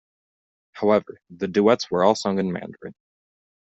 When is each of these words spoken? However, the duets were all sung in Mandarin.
However, 0.71 1.19
the 1.29 1.47
duets 1.47 1.91
were 1.91 2.03
all 2.03 2.15
sung 2.15 2.39
in 2.39 2.51
Mandarin. 2.51 2.95